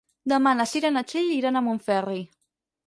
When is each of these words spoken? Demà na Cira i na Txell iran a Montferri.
Demà 0.31 0.53
na 0.61 0.65
Cira 0.71 0.91
i 0.93 0.95
na 0.95 1.03
Txell 1.11 1.31
iran 1.37 1.59
a 1.59 1.65
Montferri. 1.69 2.21